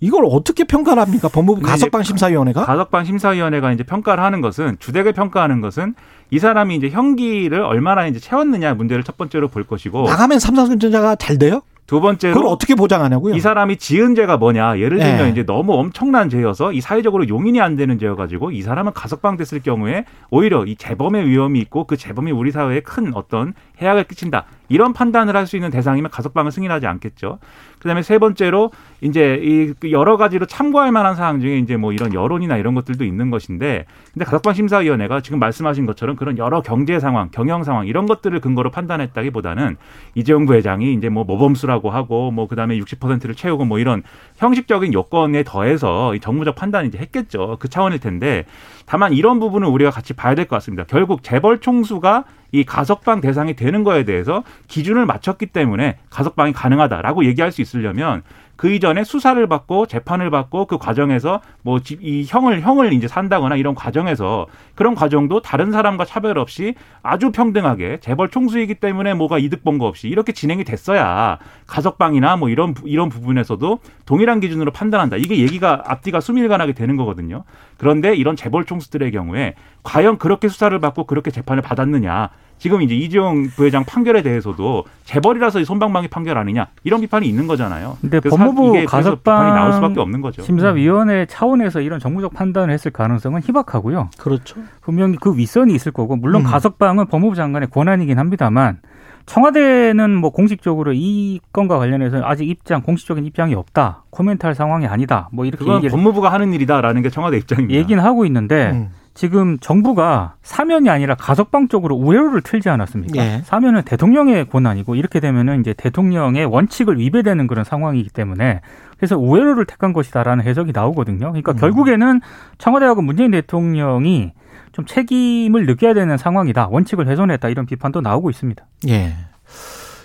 이걸 0.00 0.24
어떻게 0.26 0.64
평가를 0.64 1.02
합니까? 1.02 1.28
법무부 1.28 1.60
가석방 1.60 2.02
심사위원회가 2.02 2.64
가석방 2.64 3.04
심사위원회가 3.04 3.72
이제 3.72 3.84
평가를 3.84 4.24
하는 4.24 4.40
것은 4.40 4.76
주택을 4.80 5.12
평가하는 5.12 5.60
것은 5.60 5.94
이 6.30 6.38
사람이 6.38 6.76
이제 6.76 6.88
형기를 6.88 7.60
얼마나 7.60 8.06
이제 8.06 8.18
채웠느냐 8.18 8.74
문제를 8.74 9.04
첫 9.04 9.16
번째로 9.18 9.48
볼 9.48 9.64
것이고 9.64 10.04
나가면 10.04 10.38
삼성전자가 10.38 11.16
잘 11.16 11.38
돼요? 11.38 11.62
두 11.86 12.00
번째로 12.00 12.34
그걸 12.34 12.52
어떻게 12.52 12.76
보장하냐고요? 12.76 13.34
이 13.34 13.40
사람이 13.40 13.76
지은 13.76 14.14
죄가 14.14 14.36
뭐냐 14.36 14.78
예를 14.78 14.98
들면 14.98 15.24
네. 15.24 15.30
이제 15.30 15.44
너무 15.44 15.74
엄청난 15.74 16.30
죄여서 16.30 16.72
이 16.72 16.80
사회적으로 16.80 17.28
용인이 17.28 17.60
안 17.60 17.74
되는 17.74 17.98
죄여 17.98 18.14
가지고 18.14 18.52
이 18.52 18.62
사람은 18.62 18.92
가석방 18.92 19.36
됐을 19.36 19.58
경우에 19.58 20.04
오히려 20.30 20.64
이 20.64 20.76
재범의 20.76 21.26
위험이 21.26 21.58
있고 21.58 21.88
그 21.88 21.96
재범이 21.96 22.30
우리 22.30 22.52
사회에 22.52 22.78
큰 22.80 23.10
어떤 23.14 23.54
해악을 23.82 24.04
끼친다 24.04 24.44
이런 24.70 24.94
판단을 24.94 25.36
할 25.36 25.50
수 25.50 25.56
있는 25.56 25.70
대상이면 25.70 26.10
가석방을 26.10 26.52
승인하지 26.52 26.86
않겠죠. 26.86 27.40
그다음에 27.80 28.02
세 28.02 28.18
번째로 28.18 28.70
이제 29.00 29.34
이그 29.42 29.90
여러 29.90 30.16
가지로 30.16 30.46
참고할 30.46 30.92
만한 30.92 31.16
사항 31.16 31.40
중에 31.40 31.58
이제 31.58 31.76
뭐 31.76 31.92
이런 31.92 32.14
여론이나 32.14 32.56
이런 32.56 32.74
것들도 32.74 33.04
있는 33.04 33.30
것인데 33.30 33.86
근데 34.12 34.24
가석방 34.24 34.54
심사위원회가 34.54 35.22
지금 35.22 35.38
말씀하신 35.38 35.86
것처럼 35.86 36.14
그런 36.14 36.38
여러 36.38 36.60
경제 36.60 37.00
상황, 37.00 37.30
경영 37.30 37.64
상황 37.64 37.86
이런 37.86 38.06
것들을 38.06 38.38
근거로 38.40 38.70
판단했다기보다는 38.70 39.76
이재용 40.14 40.46
부회장이 40.46 40.92
이제 40.92 41.08
뭐 41.08 41.24
모범수라고 41.24 41.90
하고 41.90 42.30
뭐 42.30 42.46
그다음에 42.46 42.78
60%를 42.78 43.34
채우고 43.34 43.64
뭐 43.64 43.78
이런 43.78 44.02
형식적인 44.36 44.92
요건에 44.92 45.42
더해서 45.42 46.14
이 46.14 46.20
정무적 46.20 46.54
판단을 46.54 46.86
이제 46.88 46.98
했겠죠. 46.98 47.56
그 47.58 47.68
차원일 47.68 47.98
텐데 47.98 48.44
다만 48.90 49.12
이런 49.12 49.38
부분은 49.38 49.68
우리가 49.68 49.92
같이 49.92 50.14
봐야 50.14 50.34
될 50.34 50.46
것 50.46 50.56
같습니다. 50.56 50.82
결국 50.82 51.22
재벌 51.22 51.60
총수가 51.60 52.24
이 52.50 52.64
가석방 52.64 53.20
대상이 53.20 53.54
되는 53.54 53.84
거에 53.84 54.04
대해서 54.04 54.42
기준을 54.66 55.06
맞췄기 55.06 55.46
때문에 55.46 55.98
가석방이 56.10 56.52
가능하다라고 56.52 57.24
얘기할 57.26 57.52
수 57.52 57.62
있으려면 57.62 58.24
그 58.60 58.70
이전에 58.70 59.04
수사를 59.04 59.46
받고 59.46 59.86
재판을 59.86 60.28
받고 60.28 60.66
그 60.66 60.76
과정에서 60.76 61.40
뭐 61.62 61.78
이 62.02 62.26
형을 62.28 62.60
형을 62.60 62.92
이제 62.92 63.08
산다거나 63.08 63.56
이런 63.56 63.74
과정에서 63.74 64.46
그런 64.74 64.94
과정도 64.94 65.40
다른 65.40 65.72
사람과 65.72 66.04
차별 66.04 66.36
없이 66.36 66.74
아주 67.02 67.30
평등하게 67.32 68.00
재벌 68.02 68.28
총수이기 68.28 68.74
때문에 68.74 69.14
뭐가 69.14 69.38
이득 69.38 69.64
본 69.64 69.78
거 69.78 69.86
없이 69.86 70.08
이렇게 70.08 70.32
진행이 70.32 70.64
됐어야 70.64 71.38
가석방이나 71.66 72.36
뭐 72.36 72.50
이런 72.50 72.74
부- 72.74 72.86
이런 72.86 73.08
부분에서도 73.08 73.78
동일한 74.04 74.40
기준으로 74.40 74.72
판단한다. 74.72 75.16
이게 75.16 75.38
얘기가 75.38 75.84
앞뒤가 75.86 76.20
수밀관하게 76.20 76.74
되는 76.74 76.96
거거든요. 76.96 77.44
그런데 77.78 78.14
이런 78.14 78.36
재벌 78.36 78.66
총수들의 78.66 79.10
경우에 79.12 79.54
과연 79.84 80.18
그렇게 80.18 80.48
수사를 80.48 80.78
받고 80.78 81.04
그렇게 81.04 81.30
재판을 81.30 81.62
받았느냐. 81.62 82.28
지금 82.60 82.82
이제 82.82 82.94
이재용 82.94 83.48
부회장 83.48 83.84
판결에 83.86 84.22
대해서도 84.22 84.84
재벌이라서 85.04 85.60
이 85.60 85.64
손방망이 85.64 86.08
판결 86.08 86.36
아니냐 86.36 86.66
이런 86.84 87.00
비판이 87.00 87.26
있는 87.26 87.46
거잖아요. 87.46 87.96
근데 88.02 88.20
그래서 88.20 88.36
법무부 88.36 88.84
가석방 88.84 89.54
나올 89.54 89.72
수밖에 89.72 89.98
없는 89.98 90.20
거죠. 90.20 90.42
심사위원회 90.42 91.24
차원에서 91.24 91.80
이런 91.80 91.98
정무적 91.98 92.34
판단을 92.34 92.72
했을 92.74 92.90
가능성은 92.90 93.40
희박하고요. 93.44 94.10
그렇죠. 94.18 94.60
분명히 94.82 95.16
그 95.18 95.34
윗선이 95.34 95.74
있을 95.74 95.90
거고 95.90 96.16
물론 96.16 96.42
음. 96.42 96.46
가석방은 96.46 97.06
법무부 97.06 97.34
장관의 97.34 97.70
권한이긴 97.70 98.18
합니다만 98.18 98.80
청와대는 99.24 100.14
뭐 100.14 100.28
공식적으로 100.28 100.92
이 100.94 101.40
건과 101.54 101.78
관련해서 101.78 102.20
아직 102.24 102.46
입장 102.46 102.82
공식적인 102.82 103.24
입장이 103.24 103.54
없다 103.54 104.04
코멘트할 104.10 104.54
상황이 104.54 104.86
아니다 104.86 105.28
뭐 105.32 105.46
이렇게 105.46 105.64
그건 105.64 105.76
얘기를 105.76 105.92
법무부가 105.92 106.30
하는 106.30 106.52
일이다라는 106.52 107.00
게 107.00 107.08
청와대 107.08 107.38
입장입니다. 107.38 107.78
얘기는 107.78 108.02
하고 108.02 108.26
있는데 108.26 108.72
음. 108.72 108.90
지금 109.20 109.58
정부가 109.58 110.36
사면이 110.40 110.88
아니라 110.88 111.14
가석방 111.14 111.68
쪽으로 111.68 111.94
우회로를 111.94 112.40
틀지 112.40 112.70
않았습니까? 112.70 113.22
예. 113.22 113.42
사면은 113.44 113.82
대통령의 113.82 114.48
권한이고 114.48 114.94
이렇게 114.94 115.20
되면은 115.20 115.60
이제 115.60 115.74
대통령의 115.74 116.46
원칙을 116.46 116.98
위배되는 116.98 117.46
그런 117.46 117.62
상황이기 117.62 118.08
때문에 118.08 118.62
그래서 118.96 119.18
우회로를 119.18 119.66
택한 119.66 119.92
것이다라는 119.92 120.42
해석이 120.46 120.72
나오거든요. 120.72 121.18
그러니까 121.18 121.52
음. 121.52 121.56
결국에는 121.58 122.22
청와대하고 122.56 123.02
문재인 123.02 123.32
대통령이 123.32 124.32
좀 124.72 124.86
책임을 124.86 125.66
느껴야 125.66 125.92
되는 125.92 126.16
상황이다. 126.16 126.68
원칙을 126.70 127.06
훼손했다. 127.06 127.50
이런 127.50 127.66
비판도 127.66 128.00
나오고 128.00 128.30
있습니다. 128.30 128.64
예. 128.88 129.12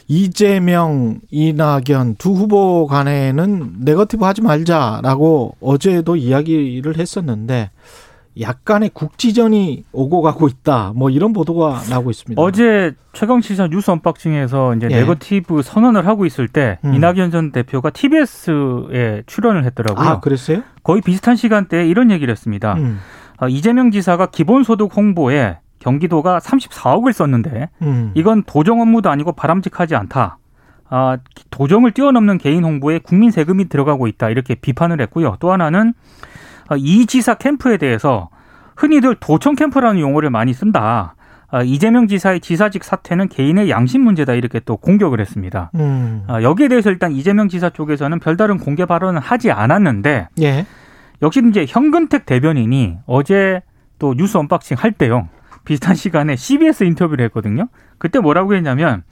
이재명, 0.10 1.22
이낙연 1.32 2.16
두 2.18 2.34
후보 2.34 2.86
간에는 2.86 3.76
네거티브 3.80 4.26
하지 4.26 4.42
말자라고 4.42 5.56
어제도 5.62 6.18
이야기를 6.18 6.98
했었는데 6.98 7.70
약간의 8.39 8.89
국지전이 8.94 9.86
오고 9.94 10.22
가고 10.22 10.48
있다. 10.48 10.92
뭐 10.96 11.10
이런 11.10 11.32
보도가 11.34 11.82
나오고 11.89 12.12
있습니다. 12.12 12.42
어제 12.42 12.94
최강시사 13.14 13.68
뉴스 13.68 13.89
언박싱에서 13.92 14.75
이제 14.75 14.88
예. 14.92 14.96
네거티브 15.01 15.62
선언을 15.62 16.06
하고 16.06 16.25
있을 16.25 16.48
때 16.48 16.80
음. 16.84 16.94
이낙연 16.96 17.32
전 17.32 17.51
대표가 17.51 17.92
TBS에 17.92 19.24
출연을 19.25 19.63
했더라고요. 19.65 20.06
아, 20.06 20.20
그랬어요? 20.20 20.63
거의 20.84 21.01
비슷한 21.01 21.36
시간대에 21.36 21.88
이런 21.88 22.12
얘기를 22.12 22.32
했습니다. 22.32 22.74
음. 22.75 23.00
아, 23.38 23.48
이재명 23.48 23.92
지사가 23.92 24.27
기본소득 24.27 24.96
홍보에 24.96 25.60
경기도가 25.80 26.39
34억을 26.39 27.13
썼는데 27.13 27.70
음. 27.84 28.12
이건 28.15 28.44
도정 28.44 28.82
업무도 28.82 29.10
아니고 29.10 29.32
바람직하지 29.34 29.96
않다. 29.96 30.38
아, 30.89 31.18
도정을 31.51 31.92
뛰어넘는 31.92 32.38
개인 32.38 32.63
홍보에 32.63 33.00
국민 33.00 33.32
세금이 33.32 33.70
들어가고 33.70 34.08
있다. 34.08 34.30
이렇게 34.30 34.56
비판을 34.56 35.00
했고요. 35.01 35.38
또 35.39 35.51
하나는 35.51 35.89
아, 35.89 35.94
이 36.78 37.06
지사 37.06 37.36
캠프에 37.36 37.78
대해서 37.78 38.30
흔히들 38.76 39.16
도청 39.20 39.56
캠프라는 39.56 40.00
용어를 40.00 40.30
많이 40.30 40.54
쓴다. 40.54 41.16
아, 41.48 41.62
이재명 41.62 42.08
지사의 42.08 42.42
지사직 42.42 42.84
사퇴는 42.84 43.30
개인의 43.30 43.70
양심 43.70 44.02
문제다. 44.02 44.34
이렇게 44.34 44.60
또 44.60 44.78
공격을 44.78 45.22
했습니다. 45.22 45.72
음. 45.76 46.24
아, 46.28 46.42
여기에 46.42 46.68
대해서 46.68 46.90
일단 46.90 47.12
이재명 47.12 47.48
지사 47.48 47.70
쪽에서는 47.70 48.20
별다른 48.20 48.58
공개 48.58 48.86
발언은 48.86 49.22
하지 49.22 49.52
않았는데 49.52 50.30
예. 50.42 50.66
역시 51.22 51.42
이제 51.48 51.66
현근택 51.68 52.26
대변인이 52.26 52.98
어제 53.06 53.62
또 54.00 54.14
뉴스 54.16 54.38
언박싱 54.38 54.78
할 54.78 54.92
때요. 54.92 55.30
비슷한 55.64 55.96
시간에 55.96 56.36
CBS 56.36 56.84
인터뷰를 56.84 57.24
했거든요. 57.26 57.68
그때 57.98 58.20
뭐라고 58.20 58.54
했냐면 58.54 59.04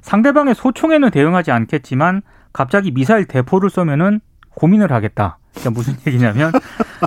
상대방의 0.00 0.54
소총에는 0.54 1.10
대응하지 1.10 1.50
않겠지만 1.50 2.22
갑자기 2.52 2.90
미사일 2.90 3.26
대포를 3.26 3.68
쏘면은 3.68 4.20
고민을 4.54 4.92
하겠다. 4.92 5.38
그러니까 5.54 5.70
무슨 5.70 5.94
얘기냐면 6.06 6.52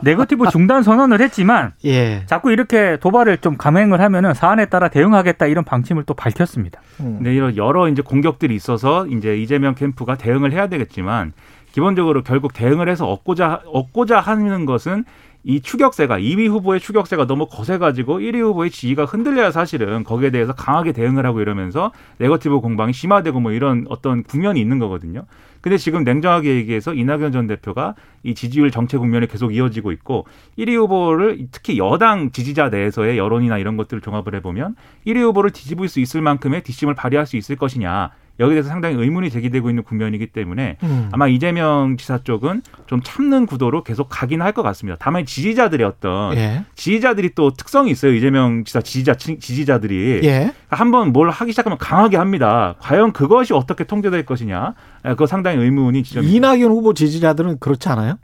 네거티브 0.03 0.49
중단 0.51 0.83
선언을 0.83 1.21
했지만 1.21 1.73
예. 1.85 2.23
자꾸 2.25 2.51
이렇게 2.51 2.97
도발을 2.99 3.37
좀 3.37 3.57
감행을 3.57 4.01
하면은 4.01 4.33
사안에 4.33 4.65
따라 4.65 4.89
대응하겠다 4.89 5.45
이런 5.47 5.63
방침을 5.63 6.03
또 6.03 6.13
밝혔습니다. 6.13 6.81
음. 6.99 7.19
네, 7.21 7.33
이런 7.33 7.55
여러 7.57 7.87
이제 7.87 8.01
공격들이 8.01 8.55
있어서 8.55 9.05
이제 9.07 9.37
이재명 9.37 9.75
캠프가 9.75 10.15
대응을 10.15 10.51
해야 10.51 10.67
되겠지만 10.67 11.33
기본적으로 11.71 12.23
결국 12.23 12.53
대응을 12.53 12.87
해서 12.87 13.07
얻고자 13.07 13.61
얻고자 13.65 14.19
하는 14.19 14.65
것은 14.65 15.05
이 15.45 15.59
추격세가 15.59 16.19
2위 16.19 16.47
후보의 16.47 16.79
추격세가 16.79 17.27
너무 17.27 17.47
거세가지고 17.47 18.19
1위 18.19 18.39
후보의 18.39 18.71
지위가 18.71 19.03
흔들려야 19.03 19.51
사실은 19.51 20.05
거기에 20.05 20.31
대해서 20.31 20.53
강하게 20.53 20.93
대응을 20.93 21.25
하고 21.25 21.41
이러면서 21.41 21.91
네거티브 22.19 22.61
공방이 22.61 22.93
심화되고 22.93 23.41
뭐 23.41 23.51
이런 23.51 23.85
어떤 23.89 24.23
국면이 24.23 24.61
있는 24.61 24.79
거거든요. 24.79 25.25
근데 25.59 25.77
지금 25.77 26.03
냉정하게 26.03 26.55
얘기해서 26.55 26.93
이낙연 26.93 27.33
전 27.33 27.47
대표가 27.47 27.95
이 28.23 28.33
지지율 28.33 28.71
정체 28.71 28.97
국면이 28.97 29.27
계속 29.27 29.53
이어지고 29.53 29.91
있고 29.91 30.25
1위 30.57 30.75
후보를 30.75 31.47
특히 31.51 31.77
여당 31.77 32.31
지지자 32.31 32.69
내에서의 32.69 33.17
여론이나 33.17 33.57
이런 33.57 33.75
것들을 33.75 34.01
종합을 34.01 34.35
해보면 34.35 34.75
1위 35.05 35.21
후보를 35.21 35.51
뒤집을 35.51 35.89
수 35.89 35.99
있을 35.99 36.21
만큼의 36.21 36.63
뒷심을 36.63 36.95
발휘할 36.95 37.25
수 37.25 37.35
있을 37.35 37.57
것이냐 37.57 38.11
여기에 38.39 38.55
대해서 38.55 38.69
상당히 38.69 38.95
의문이 38.95 39.29
제기되고 39.29 39.69
있는 39.69 39.83
국면이기 39.83 40.27
때문에 40.27 40.77
음. 40.83 41.09
아마 41.11 41.27
이재명 41.27 41.97
지사 41.97 42.17
쪽은 42.23 42.61
좀 42.87 43.01
참는 43.03 43.45
구도로 43.45 43.83
계속 43.83 44.07
가긴 44.09 44.41
할 44.41 44.53
것 44.53 44.61
같습니다. 44.63 44.97
다만 44.99 45.25
지지자들의 45.25 45.85
어떤 45.85 46.35
예. 46.35 46.63
지지자들이 46.75 47.31
또 47.35 47.51
특성이 47.51 47.89
있어요. 47.91 48.13
이재명 48.13 48.63
지사 48.63 48.81
지지자 48.81 49.15
지지자들이 49.15 50.21
예. 50.23 50.53
한번 50.69 51.11
뭘 51.11 51.29
하기 51.29 51.51
시작하면 51.51 51.77
강하게 51.77 52.17
합니다. 52.17 52.75
과연 52.79 53.13
그것이 53.13 53.53
어떻게 53.53 53.83
통제될 53.83 54.25
것이냐? 54.25 54.73
예, 55.05 55.09
그거 55.09 55.25
상당히 55.25 55.57
의문이 55.59 56.03
지점. 56.03 56.23
이낙연 56.23 56.69
후보 56.69 56.93
지지자들은 56.93 57.57
그렇지 57.59 57.89
않아요? 57.89 58.17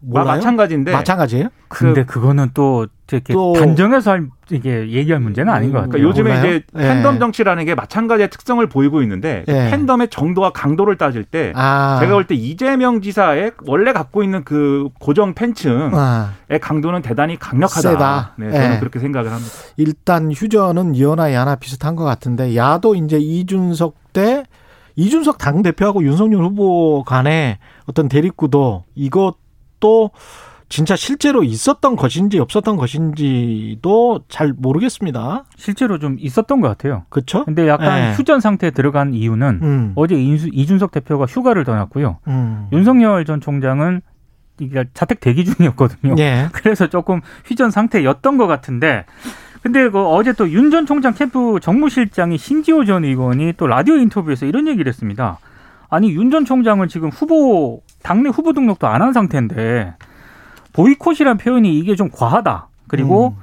몰라요? 0.00 0.26
마찬가지인데 0.26 0.92
마찬가지예요? 0.92 1.48
근데 1.68 2.04
그, 2.04 2.20
거는또 2.20 2.86
이렇게 3.10 3.32
또- 3.32 3.54
단정해서 3.54 4.10
할, 4.12 4.28
이게 4.50 4.90
얘기할 4.90 5.20
문제는 5.20 5.52
아닌 5.52 5.72
것 5.72 5.78
같아요. 5.78 5.90
그러니까 5.92 6.08
요즘에 6.08 6.30
몰라요? 6.36 6.46
이제 6.56 6.64
예. 6.76 6.80
팬덤 6.80 7.18
정치라는 7.18 7.64
게 7.64 7.74
마찬가지의 7.74 8.30
특성을 8.30 8.64
보이고 8.68 9.00
있는데 9.02 9.42
그 9.46 9.52
예. 9.52 9.70
팬덤의 9.70 10.08
정도와 10.10 10.50
강도를 10.50 10.96
따질 10.96 11.24
때 11.24 11.52
아. 11.56 11.96
제가 12.00 12.12
볼 12.12 12.26
때 12.26 12.34
이재명 12.34 13.00
지사의 13.00 13.52
원래 13.66 13.92
갖고 13.92 14.22
있는 14.22 14.44
그 14.44 14.88
고정 15.00 15.34
팬층의 15.34 15.90
아. 15.94 16.32
강도는 16.60 17.02
대단히 17.02 17.36
강력하다. 17.38 17.80
세다. 17.90 18.32
네, 18.38 18.50
저는 18.50 18.74
예. 18.74 18.78
그렇게 18.78 18.98
생각을 18.98 19.32
합니다. 19.32 19.50
일단 19.76 20.30
휴전은 20.32 20.98
여나 21.00 21.32
야나 21.32 21.56
비슷한 21.56 21.96
것 21.96 22.04
같은데 22.04 22.54
야도 22.54 22.94
이제 22.96 23.18
이준석 23.18 23.94
때 24.12 24.44
이준석 24.96 25.38
당 25.38 25.62
대표하고 25.62 26.02
윤석열 26.04 26.42
후보 26.44 27.02
간의 27.04 27.58
어떤 27.86 28.08
대립구도 28.08 28.84
이것 28.94 29.34
도 29.80 30.10
진짜 30.68 30.96
실제로 30.96 31.44
있었던 31.44 31.94
것인지 31.96 32.38
없었던 32.40 32.76
것인지도 32.76 34.20
잘 34.28 34.52
모르겠습니다. 34.56 35.44
실제로 35.56 35.98
좀 35.98 36.16
있었던 36.18 36.60
것 36.60 36.68
같아요. 36.68 37.04
그렇죠? 37.08 37.44
근데 37.44 37.68
약간 37.68 38.10
예. 38.10 38.12
휴전 38.14 38.40
상태에 38.40 38.70
들어간 38.70 39.14
이유는 39.14 39.60
음. 39.62 39.92
어제 39.94 40.16
인수- 40.16 40.50
이준석 40.52 40.90
대표가 40.90 41.26
휴가를 41.26 41.64
떠났고요. 41.64 42.18
음. 42.26 42.68
윤석열 42.72 43.24
전 43.24 43.40
총장은 43.40 44.00
이게 44.58 44.84
자택 44.94 45.20
대기 45.20 45.44
중이었거든요. 45.44 46.14
예. 46.18 46.48
그래서 46.52 46.88
조금 46.88 47.20
휴전 47.44 47.70
상태였던 47.70 48.36
것 48.38 48.46
같은데 48.46 49.04
근데 49.62 49.88
그 49.90 50.00
어제 50.06 50.32
또 50.32 50.46
윤 50.48 50.70
전 50.70 50.86
총장 50.86 51.12
캠프 51.14 51.58
정무실장이 51.60 52.38
신지호 52.38 52.84
전 52.84 53.04
의원이 53.04 53.54
또 53.56 53.66
라디오 53.66 53.96
인터뷰에서 53.96 54.46
이런 54.46 54.66
얘기를 54.68 54.88
했습니다. 54.88 55.38
아니 55.88 56.10
윤 56.12 56.30
전 56.30 56.44
총장은 56.44 56.88
지금 56.88 57.10
후보 57.10 57.82
당내 58.06 58.28
후보 58.30 58.52
등록도 58.52 58.86
안 58.86 59.02
한 59.02 59.12
상태인데 59.12 59.94
보이콧이란 60.72 61.38
표현이 61.38 61.76
이게 61.78 61.96
좀 61.96 62.08
과하다. 62.12 62.68
그리고 62.86 63.34
음. 63.36 63.42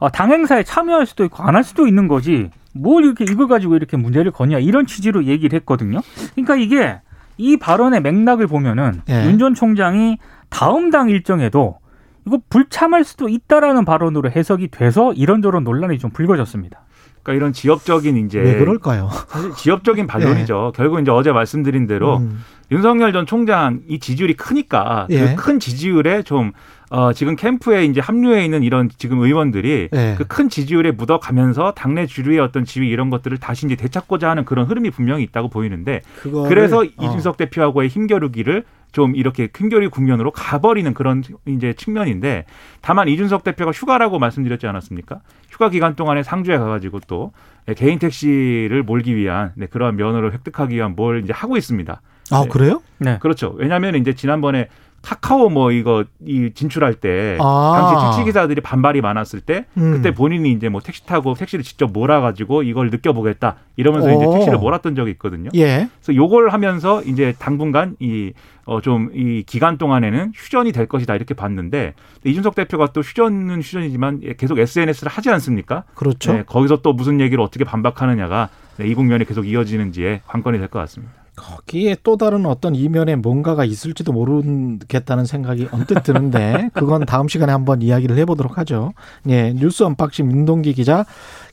어, 0.00 0.10
당 0.10 0.30
행사에 0.32 0.62
참여할 0.64 1.06
수도 1.06 1.24
있고 1.24 1.42
안 1.42 1.54
할 1.54 1.64
수도 1.64 1.86
있는 1.86 2.08
거지. 2.08 2.50
뭘 2.74 3.04
이렇게 3.04 3.24
이걸 3.24 3.48
가지고 3.48 3.76
이렇게 3.76 3.96
문제를 3.96 4.30
거냐 4.32 4.58
이런 4.58 4.86
취지로 4.86 5.24
얘기를 5.24 5.56
했거든요. 5.60 6.00
그러니까 6.34 6.56
이게 6.56 7.00
이 7.38 7.56
발언의 7.56 8.00
맥락을 8.02 8.46
보면은 8.46 9.02
예. 9.08 9.24
윤전 9.26 9.54
총장이 9.54 10.18
다음 10.50 10.90
당 10.90 11.08
일정에도 11.08 11.78
이거 12.26 12.38
불참할 12.50 13.04
수도 13.04 13.28
있다라는 13.28 13.84
발언으로 13.84 14.30
해석이 14.30 14.68
돼서 14.68 15.12
이런저런 15.14 15.64
논란이 15.64 15.98
좀 15.98 16.10
불거졌습니다. 16.10 16.80
그러니까 17.22 17.32
이런 17.40 17.52
지역적인 17.52 18.16
이제 18.26 18.38
왜 18.40 18.56
그럴까요? 18.58 19.08
사실 19.28 19.52
지역적인 19.52 20.06
반론이죠. 20.06 20.72
결국 20.74 21.00
이제 21.00 21.10
어제 21.10 21.30
말씀드린 21.32 21.86
대로 21.86 22.18
음. 22.18 22.42
윤석열 22.72 23.12
전 23.12 23.26
총장 23.26 23.82
이 23.86 23.98
지지율이 23.98 24.32
크니까 24.34 25.06
예. 25.10 25.34
그큰 25.34 25.60
지지율에 25.60 26.22
좀 26.22 26.52
어, 26.90 27.12
지금 27.12 27.36
캠프에 27.36 27.84
이제 27.84 28.00
합류해 28.00 28.42
있는 28.44 28.62
이런 28.62 28.88
지금 28.96 29.20
의원들이 29.20 29.90
예. 29.92 30.14
그큰 30.16 30.48
지지율에 30.48 30.90
묻어가면서 30.92 31.72
당내 31.72 32.06
주류의 32.06 32.38
어떤 32.40 32.64
지위 32.64 32.88
이런 32.88 33.10
것들을 33.10 33.36
다시 33.38 33.66
이제 33.66 33.76
되찾고자 33.76 34.30
하는 34.30 34.46
그런 34.46 34.66
흐름이 34.66 34.90
분명히 34.90 35.22
있다고 35.24 35.48
보이는데 35.48 36.00
그거를- 36.22 36.48
그래서 36.48 36.78
어. 36.80 36.84
이준석 36.84 37.36
대표하고의 37.36 37.88
힘겨루기를 37.90 38.64
좀 38.92 39.16
이렇게 39.16 39.48
힘겨루기 39.54 39.88
국면으로 39.88 40.30
가버리는 40.30 40.92
그런 40.94 41.22
이제 41.46 41.74
측면인데 41.74 42.44
다만 42.80 43.08
이준석 43.08 43.44
대표가 43.44 43.70
휴가라고 43.70 44.18
말씀드렸지 44.18 44.66
않았습니까? 44.66 45.20
휴가 45.50 45.68
기간 45.70 45.94
동안에 45.94 46.22
상주에 46.22 46.56
가가지고 46.58 47.00
또 47.06 47.32
개인 47.76 47.98
택시를 47.98 48.82
몰기 48.82 49.14
위한 49.16 49.52
네, 49.56 49.66
그러한 49.66 49.96
면허를 49.96 50.32
획득하기 50.32 50.74
위한 50.74 50.94
뭘 50.96 51.22
이제 51.22 51.32
하고 51.34 51.56
있습니다. 51.56 52.00
아 52.32 52.42
네. 52.42 52.48
그래요? 52.48 52.82
네. 52.98 53.18
그렇죠. 53.20 53.54
왜냐하면 53.56 53.94
이제 53.96 54.14
지난번에 54.14 54.68
카카오 55.02 55.48
뭐 55.48 55.72
이거 55.72 56.04
이 56.24 56.50
진출할 56.54 56.94
때 56.94 57.36
아. 57.40 57.90
당시 57.90 58.18
택시 58.18 58.24
기사들이 58.24 58.60
반발이 58.60 59.00
많았을 59.00 59.40
때 59.40 59.64
음. 59.76 59.94
그때 59.94 60.14
본인이 60.14 60.52
이제 60.52 60.68
뭐 60.68 60.80
택시 60.80 61.04
타고 61.04 61.34
택시를 61.34 61.64
직접 61.64 61.90
몰아가지고 61.92 62.62
이걸 62.62 62.88
느껴보겠다 62.90 63.56
이러면서 63.76 64.12
이제 64.12 64.24
오. 64.24 64.32
택시를 64.34 64.58
몰았던 64.58 64.94
적이 64.94 65.10
있거든요. 65.12 65.50
예. 65.56 65.88
그래서 66.00 66.14
요걸 66.14 66.50
하면서 66.50 67.02
이제 67.02 67.34
당분간 67.38 67.96
이 68.00 68.32
어 68.64 68.80
좀 68.80 69.10
이 69.12 69.42
기간 69.44 69.76
동안에는 69.76 70.30
휴전이 70.36 70.70
될 70.70 70.86
것이다 70.86 71.16
이렇게 71.16 71.34
봤는데 71.34 71.94
이준석 72.24 72.54
대표가 72.54 72.92
또 72.92 73.00
휴전은 73.00 73.60
휴전이지만 73.60 74.20
계속 74.38 74.60
SNS를 74.60 75.10
하지 75.10 75.30
않습니까? 75.30 75.82
그렇죠. 75.96 76.32
네, 76.32 76.44
거기서 76.46 76.76
또 76.80 76.92
무슨 76.92 77.20
얘기를 77.20 77.42
어떻게 77.42 77.64
반박하느냐가 77.64 78.50
네, 78.76 78.86
이 78.86 78.94
국면이 78.94 79.24
계속 79.24 79.48
이어지는지에 79.48 80.20
관건이 80.28 80.58
될 80.58 80.68
것 80.68 80.78
같습니다. 80.78 81.12
거기에 81.36 81.96
또 82.02 82.16
다른 82.16 82.44
어떤 82.46 82.74
이면에 82.74 83.16
뭔가가 83.16 83.64
있을지도 83.64 84.12
모르겠다는 84.12 85.24
생각이 85.24 85.68
언뜻 85.72 86.02
드는데 86.02 86.68
그건 86.74 87.06
다음 87.06 87.28
시간에 87.28 87.52
한번 87.52 87.80
이야기를 87.80 88.18
해보도록 88.18 88.58
하죠. 88.58 88.92
예, 89.28 89.52
뉴스 89.54 89.82
언박싱 89.82 90.28
민동기 90.28 90.74
기자 90.74 91.04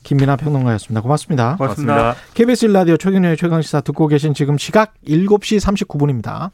김민아 0.02 0.36
평론가였습니다. 0.36 1.00
고맙습니다. 1.00 1.56
고맙습니다. 1.56 2.14
KBS 2.34 2.68
1라디오 2.68 2.98
최경영의 2.98 3.36
최강시사 3.36 3.80
듣고 3.80 4.06
계신 4.06 4.34
지금 4.34 4.58
시각 4.58 4.94
7시 5.06 5.60
39분입니다. 5.60 6.50